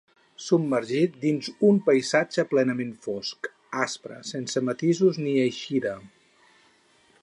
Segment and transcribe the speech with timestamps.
[0.43, 3.51] Submergit dins un paisatge plenament fosc,
[3.87, 5.99] aspre, sense matisos ni eixida.